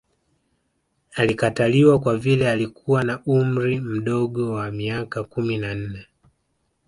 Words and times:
Alikataliwa 1.15 1.99
kwa 1.99 2.17
vile 2.17 2.49
alikuwa 2.51 3.03
na 3.03 3.21
umri 3.25 3.79
mdogo 3.79 4.51
wa 4.51 4.71
miaka 4.71 5.23
kumi 5.23 5.57
na 5.57 5.75
nne 5.75 6.07